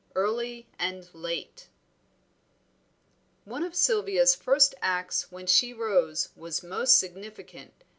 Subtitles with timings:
[0.15, 1.67] EARLY AND LATE.
[3.45, 7.71] One of Sylvia's first acts when she rose was most significant.